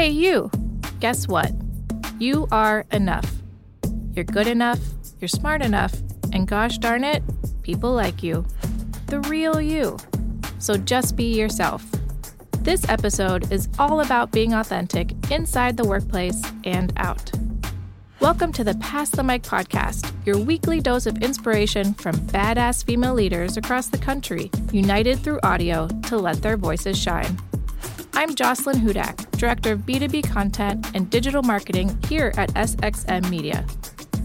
Hey, 0.00 0.08
you! 0.08 0.50
Guess 1.00 1.28
what? 1.28 1.52
You 2.18 2.48
are 2.50 2.86
enough. 2.90 3.30
You're 4.14 4.24
good 4.24 4.46
enough, 4.46 4.80
you're 5.20 5.28
smart 5.28 5.60
enough, 5.60 5.92
and 6.32 6.48
gosh 6.48 6.78
darn 6.78 7.04
it, 7.04 7.22
people 7.60 7.92
like 7.92 8.22
you. 8.22 8.46
The 9.08 9.20
real 9.20 9.60
you. 9.60 9.98
So 10.58 10.78
just 10.78 11.16
be 11.16 11.38
yourself. 11.38 11.84
This 12.60 12.88
episode 12.88 13.52
is 13.52 13.68
all 13.78 14.00
about 14.00 14.32
being 14.32 14.54
authentic 14.54 15.12
inside 15.30 15.76
the 15.76 15.86
workplace 15.86 16.42
and 16.64 16.94
out. 16.96 17.30
Welcome 18.20 18.54
to 18.54 18.64
the 18.64 18.76
Pass 18.76 19.10
the 19.10 19.22
Mic 19.22 19.42
podcast, 19.42 20.10
your 20.24 20.38
weekly 20.38 20.80
dose 20.80 21.04
of 21.04 21.18
inspiration 21.18 21.92
from 21.92 22.16
badass 22.28 22.86
female 22.86 23.12
leaders 23.12 23.58
across 23.58 23.88
the 23.88 23.98
country, 23.98 24.50
united 24.72 25.18
through 25.18 25.40
audio 25.42 25.88
to 26.04 26.16
let 26.16 26.40
their 26.40 26.56
voices 26.56 26.98
shine. 26.98 27.36
I'm 28.20 28.34
Jocelyn 28.34 28.76
Hudak, 28.76 29.30
Director 29.38 29.72
of 29.72 29.80
B2B 29.86 30.30
Content 30.30 30.86
and 30.92 31.08
Digital 31.08 31.42
Marketing 31.42 31.98
here 32.06 32.34
at 32.36 32.52
SXM 32.52 33.30
Media. 33.30 33.64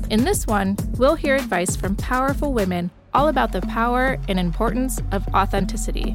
In 0.10 0.26
this 0.26 0.46
one, 0.46 0.76
we'll 0.98 1.16
hear 1.16 1.36
advice 1.36 1.78
from 1.78 1.96
powerful 1.96 2.52
women 2.52 2.92
all 3.14 3.30
about 3.30 3.54
the 3.54 3.62
power 3.62 4.18
and 4.28 4.38
importance 4.38 5.02
of 5.14 5.26
authenticity. 5.30 6.14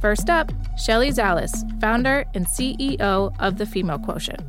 First 0.00 0.28
up, 0.28 0.50
Shelley 0.76 1.10
Zalis, 1.10 1.54
founder 1.80 2.24
and 2.34 2.44
CEO 2.44 3.32
of 3.38 3.58
the 3.58 3.66
Female 3.66 4.00
Quotient. 4.00 4.42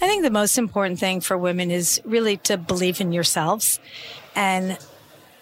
I 0.00 0.08
think 0.08 0.24
the 0.24 0.30
most 0.30 0.58
important 0.58 0.98
thing 0.98 1.20
for 1.20 1.38
women 1.38 1.70
is 1.70 2.02
really 2.04 2.38
to 2.38 2.56
believe 2.56 3.00
in 3.00 3.12
yourselves 3.12 3.78
and 4.34 4.76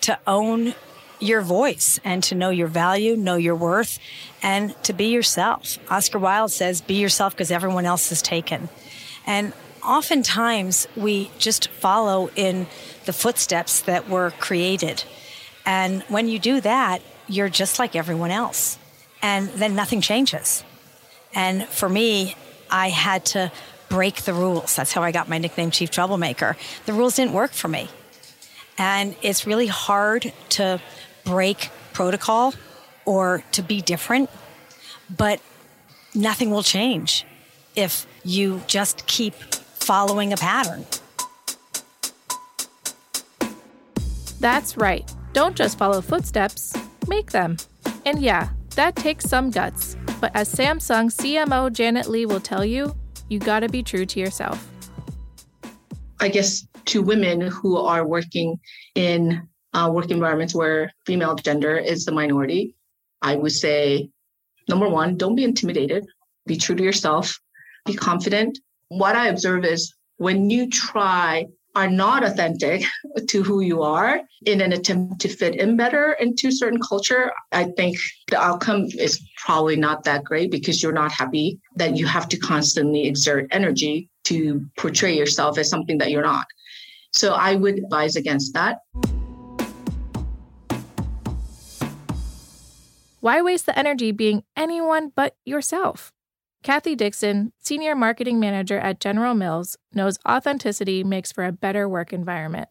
to 0.03 0.19
own 0.27 0.75
your 1.21 1.43
voice 1.43 2.01
and 2.03 2.23
to 2.25 2.35
know 2.35 2.51
your 2.51 2.67
value, 2.67 3.17
know 3.17 3.37
your 3.37 3.55
worth, 3.55 3.99
and 4.43 4.75
to 4.85 4.93
be 4.93 5.07
yourself. 5.07 5.79
Oscar 5.91 6.19
Wilde 6.19 6.51
says, 6.51 6.81
be 6.81 6.95
yourself 6.95 7.35
because 7.35 7.51
everyone 7.51 7.85
else 7.85 8.11
is 8.11 8.23
taken. 8.23 8.69
And 9.27 9.53
oftentimes 9.85 10.89
we 10.97 11.31
just 11.39 11.69
follow 11.69 12.31
in 12.35 12.67
the 13.05 13.13
footsteps 13.13 13.83
that 13.83 14.09
were 14.09 14.33
created. 14.41 15.05
And 15.67 16.03
when 16.09 16.29
you 16.29 16.39
do 16.39 16.61
that, 16.63 17.03
you're 17.29 17.49
just 17.49 17.79
like 17.79 17.95
everyone 17.95 18.31
else. 18.31 18.79
And 19.23 19.49
then 19.51 19.75
nothing 19.75 20.01
changes. 20.01 20.65
And 21.35 21.65
for 21.67 21.89
me, 21.89 22.35
I 22.71 22.89
had 22.89 23.25
to 23.27 23.53
break 23.89 24.23
the 24.23 24.33
rules. 24.33 24.77
That's 24.77 24.93
how 24.93 25.03
I 25.03 25.13
got 25.13 25.29
my 25.29 25.39
nickname, 25.39 25.71
Chief 25.71 25.91
Troublemaker. 25.91 26.57
The 26.87 26.93
rules 26.93 27.17
didn't 27.17 27.35
work 27.35 27.53
for 27.53 27.69
me. 27.69 27.89
And 28.79 29.15
it's 29.21 29.47
really 29.47 29.67
hard 29.67 30.33
to 30.51 30.81
break 31.25 31.71
protocol 31.93 32.55
or 33.05 33.43
to 33.53 33.63
be 33.63 33.81
different, 33.81 34.31
but 35.17 35.41
nothing 36.15 36.51
will 36.51 36.63
change 36.63 37.25
if 37.77 38.07
you 38.25 38.63
just 38.67 39.07
keep 39.07 39.35
following 39.35 40.33
a 40.33 40.37
pattern. 40.37 40.85
That's 44.41 44.77
right. 44.77 45.13
Don't 45.33 45.55
just 45.55 45.79
follow 45.79 46.01
footsteps, 46.01 46.75
make 47.09 47.31
them. 47.31 47.57
And 48.07 48.21
yeah, 48.23 48.49
that 48.75 48.97
takes 48.97 49.27
some 49.27 49.51
guts. 49.51 49.97
But 50.21 50.33
as 50.35 50.53
Samsung 50.53 51.13
CMO 51.13 51.73
Janet 51.73 52.09
Lee 52.09 52.27
will 52.27 52.41
tell 52.41 52.65
you, 52.65 52.95
you 53.29 53.39
got 53.39 53.61
to 53.61 53.69
be 53.69 53.83
true 53.83 54.07
to 54.07 54.21
yourself. 54.21 54.71
I 56.21 56.29
guess 56.29 56.67
to 56.87 57.03
women 57.03 57.41
who 57.41 57.77
are 57.77 58.07
working 58.07 58.59
in 58.95 59.49
uh, 59.73 59.91
work 59.93 60.11
environments 60.11 60.55
where 60.55 60.93
female 61.07 61.35
gender 61.35 61.77
is 61.77 62.05
the 62.05 62.13
minority, 62.13 62.75
I 63.23 63.37
would 63.37 63.53
say 63.53 64.11
number 64.69 64.89
one, 64.89 65.17
don't 65.17 65.35
be 65.35 65.45
intimidated, 65.45 66.07
be 66.47 66.57
true 66.57 66.77
to 66.77 66.83
yourself, 66.83 67.39
be 67.87 67.95
confident. 67.95 68.59
What 68.89 69.17
I 69.17 69.29
observe 69.29 69.65
is 69.65 69.95
when 70.17 70.51
you 70.51 70.69
try 70.69 71.47
are 71.77 71.89
not 71.89 72.25
authentic 72.25 72.83
to 73.29 73.43
who 73.43 73.61
you 73.61 73.83
are 73.83 74.21
in 74.47 74.61
an 74.61 74.73
attempt 74.73 75.21
to 75.21 75.29
fit 75.29 75.55
in 75.55 75.77
better 75.77 76.13
into 76.15 76.51
certain 76.51 76.81
culture, 76.81 77.33
I 77.53 77.65
think 77.77 77.97
the 78.29 78.41
outcome 78.41 78.87
is 78.99 79.21
probably 79.45 79.77
not 79.77 80.05
that 80.05 80.25
great 80.25 80.51
because 80.51 80.83
you're 80.83 80.93
not 80.93 81.13
happy 81.13 81.61
that 81.77 81.97
you 81.97 82.07
have 82.07 82.29
to 82.31 82.39
constantly 82.39 83.07
exert 83.07 83.47
energy 83.51 84.11
to 84.25 84.65
portray 84.77 85.17
yourself 85.17 85.59
as 85.59 85.71
something 85.71 85.99
that 85.99 86.11
you're 86.11 86.23
not. 86.23 86.47
So 87.13 87.35
I 87.35 87.57
would 87.57 87.79
advise 87.79 88.17
against 88.17 88.55
that. 88.55 88.79
Why 93.21 93.43
waste 93.43 93.67
the 93.67 93.79
energy 93.79 94.13
being 94.13 94.45
anyone 94.57 95.13
but 95.15 95.37
yourself? 95.45 96.11
Kathy 96.63 96.95
Dixon, 96.95 97.53
Senior 97.59 97.95
Marketing 97.95 98.41
Manager 98.41 98.79
at 98.79 99.01
General 99.01 99.35
Mills, 99.35 99.77
knows 99.93 100.19
authenticity 100.27 101.05
makes 101.05 101.31
for 101.31 101.45
a 101.45 101.53
better 101.53 101.89
work 101.89 102.13
environment. 102.15 102.69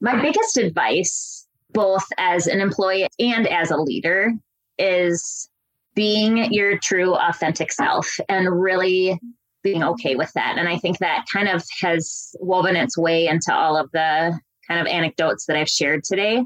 My 0.00 0.20
biggest 0.20 0.58
advice, 0.58 1.46
both 1.72 2.04
as 2.18 2.46
an 2.46 2.60
employee 2.60 3.08
and 3.18 3.46
as 3.48 3.70
a 3.70 3.78
leader, 3.78 4.32
is 4.78 5.48
being 5.94 6.52
your 6.52 6.78
true, 6.78 7.14
authentic 7.14 7.72
self 7.72 8.18
and 8.28 8.60
really 8.60 9.18
being 9.62 9.82
okay 9.82 10.16
with 10.16 10.30
that. 10.34 10.58
And 10.58 10.68
I 10.68 10.76
think 10.76 10.98
that 10.98 11.24
kind 11.32 11.48
of 11.48 11.64
has 11.80 12.36
woven 12.40 12.76
its 12.76 12.98
way 12.98 13.26
into 13.26 13.54
all 13.54 13.78
of 13.78 13.90
the 13.92 14.38
kind 14.68 14.80
of 14.80 14.86
anecdotes 14.86 15.46
that 15.46 15.56
I've 15.56 15.68
shared 15.68 16.04
today. 16.04 16.44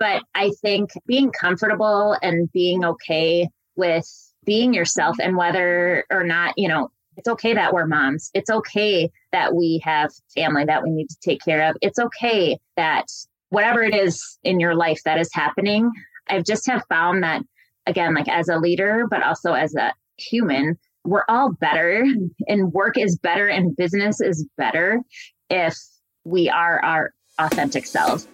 But 0.00 0.24
I 0.34 0.50
think 0.60 0.90
being 1.06 1.30
comfortable 1.30 2.16
and 2.22 2.50
being 2.50 2.84
okay 2.84 3.48
with 3.76 4.08
being 4.44 4.74
yourself 4.74 5.16
and 5.22 5.36
whether 5.36 6.04
or 6.10 6.24
not, 6.24 6.54
you 6.56 6.66
know, 6.66 6.90
it's 7.16 7.28
okay 7.28 7.52
that 7.52 7.74
we're 7.74 7.86
moms. 7.86 8.30
It's 8.32 8.50
okay 8.50 9.10
that 9.30 9.54
we 9.54 9.80
have 9.84 10.10
family 10.34 10.64
that 10.64 10.82
we 10.82 10.90
need 10.90 11.08
to 11.10 11.16
take 11.22 11.40
care 11.44 11.68
of. 11.68 11.76
It's 11.82 11.98
okay 11.98 12.58
that 12.76 13.04
whatever 13.50 13.82
it 13.82 13.94
is 13.94 14.38
in 14.42 14.58
your 14.58 14.74
life 14.74 15.02
that 15.04 15.20
is 15.20 15.28
happening, 15.32 15.90
I've 16.28 16.44
just 16.44 16.66
have 16.66 16.82
found 16.88 17.22
that 17.22 17.42
again, 17.86 18.14
like 18.14 18.28
as 18.28 18.48
a 18.48 18.58
leader, 18.58 19.06
but 19.10 19.22
also 19.22 19.52
as 19.52 19.74
a 19.74 19.92
human, 20.16 20.78
we're 21.04 21.24
all 21.28 21.52
better 21.52 22.04
and 22.48 22.72
work 22.72 22.96
is 22.96 23.18
better 23.18 23.48
and 23.48 23.76
business 23.76 24.20
is 24.20 24.46
better 24.56 25.00
if 25.50 25.76
we 26.24 26.48
are 26.48 26.82
our 26.82 27.12
authentic 27.38 27.86
selves. 27.86 28.26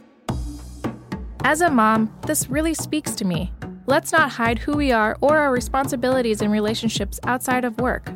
As 1.49 1.61
a 1.61 1.71
mom, 1.71 2.13
this 2.27 2.51
really 2.51 2.75
speaks 2.75 3.15
to 3.15 3.25
me. 3.25 3.53
Let's 3.87 4.11
not 4.11 4.33
hide 4.33 4.59
who 4.59 4.77
we 4.77 4.91
are 4.91 5.17
or 5.21 5.39
our 5.39 5.53
responsibilities 5.53 6.43
in 6.43 6.51
relationships 6.51 7.21
outside 7.23 7.65
of 7.65 7.79
work. 7.79 8.11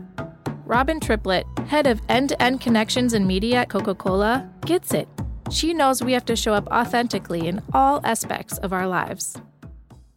Robin 0.65 0.99
Triplett, 0.99 1.47
head 1.69 1.87
of 1.87 2.01
end 2.09 2.31
to 2.31 2.43
end 2.43 2.61
connections 2.61 3.13
and 3.13 3.29
media 3.29 3.59
at 3.59 3.69
Coca 3.69 3.95
Cola, 3.95 4.51
gets 4.67 4.93
it. 4.93 5.09
She 5.49 5.73
knows 5.73 6.03
we 6.03 6.13
have 6.13 6.25
to 6.25 6.35
show 6.35 6.55
up 6.55 6.67
authentically 6.73 7.47
in 7.47 7.63
all 7.73 8.01
aspects 8.05 8.59
of 8.59 8.73
our 8.73 8.89
lives 8.89 9.41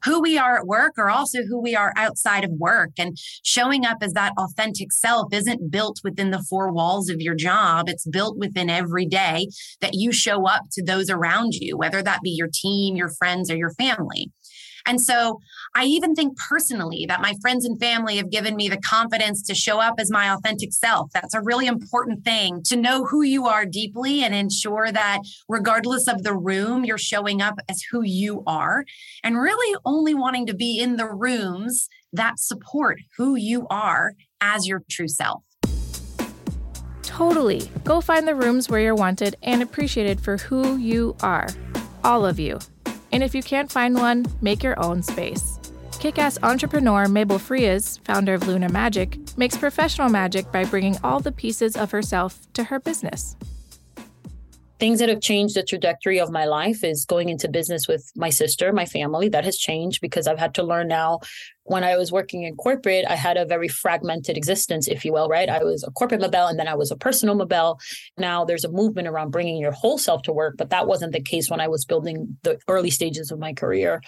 who 0.03 0.21
we 0.21 0.37
are 0.37 0.57
at 0.57 0.67
work 0.67 0.93
or 0.97 1.09
also 1.09 1.43
who 1.43 1.61
we 1.61 1.75
are 1.75 1.93
outside 1.95 2.43
of 2.43 2.51
work. 2.51 2.91
And 2.97 3.17
showing 3.43 3.85
up 3.85 3.97
as 4.01 4.13
that 4.13 4.33
authentic 4.37 4.91
self 4.91 5.33
isn't 5.33 5.71
built 5.71 6.01
within 6.03 6.31
the 6.31 6.43
four 6.49 6.71
walls 6.71 7.09
of 7.09 7.21
your 7.21 7.35
job. 7.35 7.89
It's 7.89 8.07
built 8.07 8.37
within 8.37 8.69
every 8.69 9.05
day 9.05 9.47
that 9.81 9.93
you 9.93 10.11
show 10.11 10.47
up 10.47 10.63
to 10.73 10.83
those 10.83 11.09
around 11.09 11.53
you, 11.53 11.77
whether 11.77 12.01
that 12.01 12.21
be 12.21 12.31
your 12.31 12.49
team, 12.53 12.95
your 12.95 13.09
friends, 13.09 13.49
or 13.49 13.55
your 13.55 13.71
family. 13.71 14.31
And 14.85 14.99
so 14.99 15.39
I 15.75 15.85
even 15.85 16.13
think 16.13 16.37
personally 16.37 17.05
that 17.07 17.21
my 17.21 17.33
friends 17.41 17.65
and 17.65 17.79
family 17.79 18.17
have 18.17 18.29
given 18.29 18.55
me 18.55 18.69
the 18.69 18.77
confidence 18.77 19.41
to 19.43 19.55
show 19.55 19.79
up 19.79 19.95
as 19.97 20.11
my 20.11 20.33
authentic 20.33 20.73
self. 20.73 21.11
That's 21.13 21.33
a 21.33 21.41
really 21.41 21.67
important 21.67 22.23
thing 22.23 22.61
to 22.63 22.75
know 22.75 23.05
who 23.05 23.21
you 23.21 23.47
are 23.47 23.65
deeply 23.65 24.23
and 24.23 24.35
ensure 24.35 24.91
that 24.91 25.19
regardless 25.47 26.07
of 26.07 26.23
the 26.23 26.35
room, 26.35 26.83
you're 26.83 26.97
showing 26.97 27.41
up 27.41 27.59
as 27.69 27.81
who 27.91 28.03
you 28.03 28.43
are 28.45 28.83
and 29.23 29.37
really 29.37 29.77
only 29.85 30.13
wanting 30.13 30.45
to 30.47 30.53
be 30.53 30.79
in 30.79 30.97
the 30.97 31.07
rooms 31.07 31.87
that 32.11 32.39
support 32.39 32.99
who 33.17 33.35
you 33.35 33.65
are 33.69 34.13
as 34.41 34.67
your 34.67 34.83
true 34.89 35.07
self. 35.07 35.43
Totally. 37.01 37.69
Go 37.83 38.01
find 38.01 38.27
the 38.27 38.35
rooms 38.35 38.69
where 38.69 38.81
you're 38.81 38.95
wanted 38.95 39.35
and 39.43 39.61
appreciated 39.61 40.19
for 40.19 40.37
who 40.37 40.77
you 40.77 41.15
are. 41.21 41.47
All 42.03 42.25
of 42.25 42.39
you. 42.39 42.59
And 43.13 43.23
if 43.23 43.35
you 43.35 43.43
can't 43.43 43.71
find 43.71 43.95
one, 43.95 44.25
make 44.41 44.63
your 44.63 44.77
own 44.83 45.03
space. 45.03 45.59
Kick 45.99 46.17
ass 46.17 46.39
entrepreneur 46.41 47.07
Mabel 47.07 47.37
Frías, 47.37 48.03
founder 48.03 48.33
of 48.33 48.47
Luna 48.47 48.69
Magic, 48.69 49.19
makes 49.37 49.55
professional 49.55 50.09
magic 50.09 50.51
by 50.51 50.65
bringing 50.65 50.97
all 51.03 51.19
the 51.19 51.31
pieces 51.31 51.77
of 51.77 51.91
herself 51.91 52.51
to 52.53 52.63
her 52.65 52.79
business 52.79 53.35
things 54.83 54.99
that 54.99 55.07
have 55.07 55.21
changed 55.21 55.55
the 55.55 55.63
trajectory 55.63 56.19
of 56.19 56.29
my 56.29 56.43
life 56.43 56.83
is 56.83 57.05
going 57.05 57.29
into 57.29 57.47
business 57.47 57.87
with 57.87 58.11
my 58.17 58.29
sister, 58.29 58.73
my 58.73 58.85
family. 58.85 59.29
That 59.29 59.45
has 59.45 59.57
changed 59.57 60.01
because 60.01 60.27
I've 60.27 60.39
had 60.39 60.55
to 60.55 60.63
learn 60.63 60.89
now. 60.89 61.21
When 61.65 61.83
I 61.83 61.95
was 61.95 62.11
working 62.11 62.43
in 62.43 62.55
corporate, 62.55 63.05
I 63.07 63.15
had 63.15 63.37
a 63.37 63.45
very 63.45 63.67
fragmented 63.67 64.37
existence, 64.37 64.87
if 64.87 65.05
you 65.05 65.13
will, 65.13 65.27
right? 65.29 65.49
I 65.49 65.63
was 65.63 65.83
a 65.83 65.91
corporate 65.91 66.21
Mabel 66.21 66.47
and 66.47 66.59
then 66.59 66.67
I 66.67 66.75
was 66.75 66.91
a 66.91 66.97
personal 66.97 67.35
Mabel. 67.35 67.79
Now 68.17 68.43
there's 68.43 68.65
a 68.65 68.71
movement 68.71 69.07
around 69.07 69.31
bringing 69.31 69.57
your 69.57 69.71
whole 69.71 69.97
self 69.97 70.23
to 70.23 70.33
work, 70.33 70.55
but 70.57 70.69
that 70.71 70.87
wasn't 70.87 71.13
the 71.13 71.21
case 71.21 71.49
when 71.49 71.61
I 71.61 71.67
was 71.67 71.85
building 71.85 72.37
the 72.43 72.59
early 72.67 72.89
stages 72.89 73.31
of 73.31 73.39
my 73.39 73.53
career. 73.53 74.01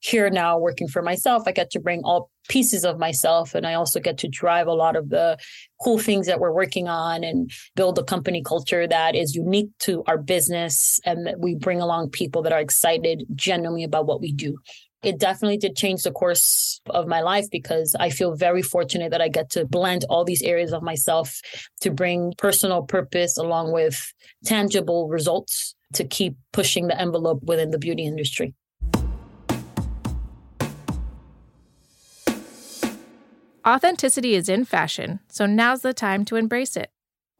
Here 0.00 0.30
now, 0.30 0.58
working 0.58 0.88
for 0.88 1.02
myself, 1.02 1.42
I 1.46 1.52
get 1.52 1.70
to 1.72 1.80
bring 1.80 2.02
all 2.04 2.30
pieces 2.48 2.84
of 2.84 2.98
myself 2.98 3.54
and 3.54 3.66
i 3.66 3.74
also 3.74 4.00
get 4.00 4.18
to 4.18 4.28
drive 4.28 4.66
a 4.66 4.72
lot 4.72 4.96
of 4.96 5.10
the 5.10 5.38
cool 5.82 5.98
things 5.98 6.26
that 6.26 6.40
we're 6.40 6.52
working 6.52 6.88
on 6.88 7.22
and 7.22 7.50
build 7.76 7.98
a 7.98 8.04
company 8.04 8.42
culture 8.42 8.86
that 8.86 9.14
is 9.14 9.34
unique 9.34 9.70
to 9.78 10.02
our 10.06 10.18
business 10.18 11.00
and 11.04 11.26
that 11.26 11.38
we 11.38 11.54
bring 11.54 11.80
along 11.80 12.10
people 12.10 12.42
that 12.42 12.52
are 12.52 12.60
excited 12.60 13.24
genuinely 13.34 13.84
about 13.84 14.06
what 14.06 14.20
we 14.20 14.32
do 14.32 14.56
it 15.02 15.18
definitely 15.18 15.56
did 15.56 15.76
change 15.76 16.02
the 16.02 16.12
course 16.12 16.80
of 16.90 17.08
my 17.08 17.20
life 17.20 17.46
because 17.50 17.96
I 17.98 18.10
feel 18.10 18.34
very 18.34 18.62
fortunate 18.62 19.10
that 19.10 19.20
I 19.20 19.28
get 19.28 19.50
to 19.50 19.64
blend 19.64 20.04
all 20.08 20.24
these 20.24 20.42
areas 20.42 20.72
of 20.72 20.82
myself 20.82 21.40
to 21.80 21.90
bring 21.90 22.32
personal 22.38 22.82
purpose 22.82 23.36
along 23.36 23.72
with 23.72 24.12
tangible 24.44 25.08
results 25.08 25.74
to 25.94 26.04
keep 26.04 26.36
pushing 26.52 26.86
the 26.86 26.98
envelope 26.98 27.42
within 27.42 27.70
the 27.70 27.78
beauty 27.78 28.04
industry. 28.04 28.54
Authenticity 33.66 34.34
is 34.34 34.48
in 34.48 34.64
fashion, 34.64 35.20
so 35.28 35.46
now's 35.46 35.82
the 35.82 35.94
time 35.94 36.24
to 36.24 36.36
embrace 36.36 36.76
it. 36.76 36.90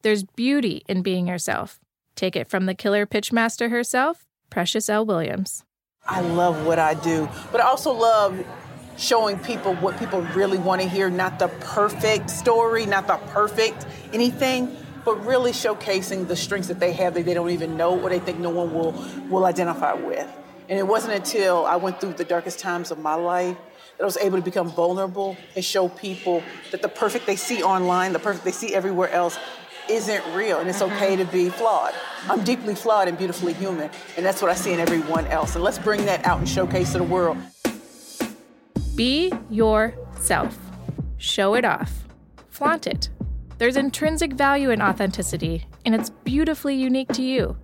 There's 0.03 0.23
beauty 0.23 0.82
in 0.88 1.03
being 1.03 1.26
yourself. 1.26 1.81
Take 2.15 2.37
it 2.37 2.49
from 2.49 2.67
the 2.67 2.75
killer 2.75 3.06
pitchmaster 3.06 3.70
herself, 3.70 4.26
Precious 4.50 4.88
L. 4.88 5.05
Williams. 5.05 5.65
I 6.07 6.21
love 6.21 6.67
what 6.67 6.79
I 6.79 6.95
do, 6.95 7.29
but 7.53 7.61
I 7.61 7.65
also 7.65 7.93
love 7.93 8.45
showing 8.99 9.39
people 9.39 9.75
what 9.77 9.99
people 9.99 10.21
really 10.35 10.59
want 10.59 10.83
to 10.83 10.89
hear, 10.89 11.09
not 11.09 11.39
the 11.39 11.49
perfect 11.49 12.29
story, 12.29 12.87
not 12.87 13.07
the 13.07 13.17
perfect 13.29 13.87
anything, 14.13 14.77
but 15.05 15.25
really 15.25 15.53
showcasing 15.53 16.27
the 16.27 16.37
strengths 16.37 16.69
that 16.69 16.81
they 16.81 16.93
have 16.93 17.15
that 17.15 17.25
they 17.25 17.35
don't 17.35 17.51
even 17.51 17.77
know 17.77 17.99
or 17.99 18.11
they 18.11 18.19
think 18.19 18.39
no 18.39 18.51
one 18.51 18.75
will 18.75 18.93
will 19.29 19.45
identify 19.45 19.95
with. 19.95 20.29
And 20.69 20.79
it 20.79 20.87
wasn't 20.87 21.15
until 21.15 21.67
I 21.67 21.77
went 21.77 22.01
through 22.01 22.15
the 22.15 22.25
darkest 22.25 22.59
times 22.59 22.91
of 22.91 22.99
my 22.99 23.15
life 23.15 23.57
that 23.97 24.03
I 24.03 24.07
was 24.07 24.17
able 24.17 24.39
to 24.39 24.45
become 24.45 24.71
vulnerable 24.71 25.37
and 25.55 25.65
show 25.65 25.89
people 25.89 26.43
that 26.73 26.83
the 26.83 26.89
perfect 26.89 27.27
they 27.27 27.37
see 27.37 27.63
online, 27.63 28.13
the 28.13 28.19
perfect 28.19 28.45
they 28.45 28.53
see 28.53 28.75
everywhere 28.75 29.11
else, 29.11 29.39
isn't 29.88 30.25
real 30.34 30.58
and 30.58 30.69
it's 30.69 30.81
mm-hmm. 30.81 30.94
okay 30.94 31.17
to 31.17 31.25
be 31.26 31.49
flawed. 31.49 31.94
I'm 32.29 32.43
deeply 32.44 32.75
flawed 32.75 33.08
and 33.08 33.19
beautifully 33.19 33.52
human, 33.52 33.90
and 34.17 34.25
that's 34.25 34.40
what 34.40 34.50
I 34.50 34.55
see 34.55 34.73
in 34.73 34.81
everyone 34.81 35.26
else. 35.26 35.55
And 35.55 35.64
let's 35.64 35.79
bring 35.79 36.05
that 36.06 36.25
out 36.25 36.38
and 36.38 36.49
showcase 36.49 36.93
to 36.93 36.99
the 36.99 37.05
world. 37.05 37.37
Be 38.94 39.32
yourself. 39.50 40.56
Show 41.17 41.55
it 41.55 41.64
off. 41.64 42.05
Flaunt 42.50 42.87
it. 42.87 43.08
There's 43.58 43.76
intrinsic 43.76 44.34
value 44.34 44.70
in 44.70 44.82
authenticity, 44.82 45.67
and 45.84 45.94
it's 45.94 46.11
beautifully 46.11 46.75
unique 46.75 47.12
to 47.14 47.23
you. 47.23 47.56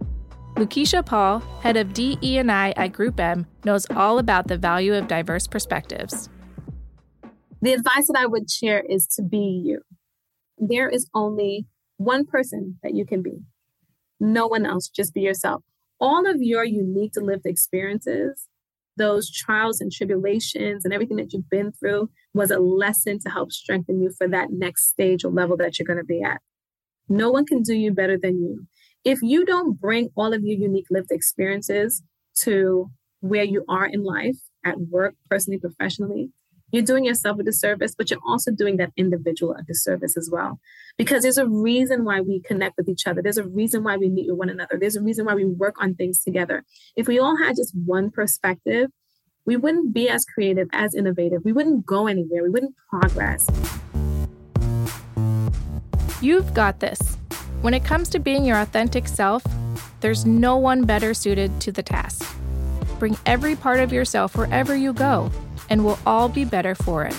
Lukeisha 0.55 1.05
Paul, 1.05 1.41
head 1.61 1.77
of 1.77 1.93
DE&I 1.93 2.73
at 2.77 2.93
Group 2.93 3.21
M, 3.21 3.47
knows 3.65 3.87
all 3.95 4.19
about 4.19 4.49
the 4.49 4.59
value 4.59 4.95
of 4.95 5.07
diverse 5.07 5.47
perspectives. 5.47 6.29
The 7.61 7.73
advice 7.73 8.07
that 8.09 8.17
I 8.17 8.27
would 8.27 8.51
share 8.51 8.83
is 8.89 9.07
to 9.17 9.23
be 9.23 9.63
you. 9.65 9.83
There 10.57 10.89
is 10.89 11.09
only 11.15 11.67
one 11.99 12.25
person 12.25 12.79
that 12.83 12.95
you 12.95 13.05
can 13.05 13.23
be. 13.23 13.39
No 14.19 14.47
one 14.47 14.67
else, 14.67 14.89
just 14.89 15.15
be 15.15 15.21
yourself. 15.21 15.63
All 16.01 16.29
of 16.29 16.41
your 16.41 16.65
unique 16.65 17.13
lived 17.17 17.47
experiences, 17.47 18.49
those 18.97 19.31
trials 19.31 19.81
and 19.81 19.93
tribulations 19.93 20.85
and 20.85 20.93
everything 20.93 21.19
that 21.19 21.33
you've 21.33 21.51
been 21.51 21.73
through 21.73 22.11
was 22.35 22.51
a 22.51 22.59
lesson 22.59 23.19
to 23.21 23.31
help 23.31 23.53
strengthen 23.53 24.01
you 24.01 24.11
for 24.17 24.27
that 24.29 24.51
next 24.51 24.89
stage 24.89 25.25
or 25.25 25.31
level 25.31 25.57
that 25.57 25.79
you're 25.79 25.87
going 25.87 25.99
to 25.99 26.05
be 26.05 26.23
at. 26.23 26.41
No 27.09 27.31
one 27.31 27.47
can 27.47 27.63
do 27.63 27.75
you 27.75 27.93
better 27.93 28.19
than 28.19 28.41
you 28.41 28.67
if 29.05 29.21
you 29.23 29.45
don't 29.45 29.81
bring 29.81 30.11
all 30.17 30.33
of 30.33 30.45
your 30.45 30.59
unique 30.59 30.87
lived 30.91 31.11
experiences 31.11 32.03
to 32.35 32.91
where 33.21 33.45
you 33.45 33.65
are 33.69 33.87
in 33.87 34.05
life, 34.05 34.37
at 34.65 34.79
work, 34.81 35.15
personally, 35.31 35.59
professionally, 35.59 36.31
you're 36.71 36.83
doing 36.83 37.05
yourself 37.05 37.39
a 37.39 37.43
disservice, 37.43 37.95
but 37.97 38.11
you're 38.11 38.21
also 38.27 38.51
doing 38.51 38.77
that 38.77 38.93
individual 38.97 39.55
a 39.55 39.63
disservice 39.63 40.17
as 40.17 40.29
well. 40.31 40.61
Because 40.97 41.23
there's 41.23 41.39
a 41.39 41.47
reason 41.47 42.05
why 42.05 42.21
we 42.21 42.41
connect 42.41 42.77
with 42.77 42.89
each 42.89 43.07
other. 43.07 43.23
There's 43.23 43.39
a 43.39 43.47
reason 43.47 43.85
why 43.85 43.97
we 43.97 44.09
meet 44.09 44.29
with 44.29 44.39
one 44.39 44.51
another. 44.51 44.77
There's 44.79 44.97
a 44.97 45.03
reason 45.03 45.25
why 45.25 45.35
we 45.35 45.45
work 45.45 45.77
on 45.81 45.95
things 45.95 46.23
together. 46.23 46.65
If 46.97 47.09
we 47.09 47.19
all 47.19 47.37
had 47.37 47.57
just 47.57 47.75
one 47.87 48.11
perspective, 48.11 48.91
we 49.47 49.57
wouldn't 49.57 49.95
be 49.95 50.11
as 50.11 50.27
creative, 50.27 50.69
as 50.73 50.95
innovative. 50.95 51.43
We 51.45 51.53
wouldn't 51.53 51.87
go 51.87 52.07
anywhere. 52.07 52.43
We 52.43 52.51
wouldn't 52.51 52.75
progress. 52.91 53.49
You've 56.21 56.53
got 56.53 56.81
this. 56.81 57.17
When 57.63 57.73
it 57.73 57.85
comes 57.85 58.09
to 58.11 58.19
being 58.19 58.45
your 58.45 58.59
authentic 58.59 59.09
self, 59.09 59.43
there's 60.01 60.27
no 60.27 60.57
one 60.57 60.85
better 60.85 61.15
suited 61.15 61.61
to 61.63 61.73
the 61.73 61.83
task. 61.83 62.37
Bring 62.99 63.17
every 63.25 63.57
part 63.57 63.81
of 63.81 63.93
yourself 63.93 64.37
wherever 64.37 64.77
you 64.77 64.93
go, 64.93 65.31
and 65.69 65.85
we'll 65.85 65.99
all 66.07 66.29
be 66.29 66.45
better 66.45 66.75
for 66.75 67.05
it. 67.05 67.17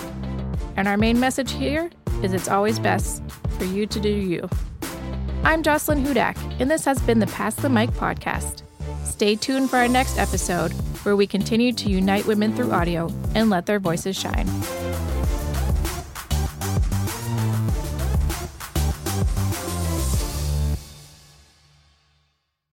And 0.76 0.88
our 0.88 0.96
main 0.96 1.20
message 1.20 1.52
here 1.52 1.90
is 2.22 2.32
it's 2.32 2.48
always 2.48 2.78
best 2.78 3.22
for 3.58 3.64
you 3.64 3.86
to 3.86 4.00
do 4.00 4.08
you. 4.08 4.48
I'm 5.42 5.62
Jocelyn 5.62 6.04
Hudak, 6.04 6.36
and 6.60 6.70
this 6.70 6.84
has 6.84 7.00
been 7.02 7.18
the 7.18 7.26
Pass 7.28 7.54
the 7.54 7.68
Mic 7.68 7.90
podcast. 7.90 8.62
Stay 9.04 9.36
tuned 9.36 9.70
for 9.70 9.76
our 9.76 9.88
next 9.88 10.18
episode, 10.18 10.72
where 11.02 11.16
we 11.16 11.26
continue 11.26 11.72
to 11.72 11.88
unite 11.90 12.26
women 12.26 12.54
through 12.54 12.72
audio 12.72 13.10
and 13.34 13.50
let 13.50 13.66
their 13.66 13.78
voices 13.78 14.18
shine. 14.18 14.46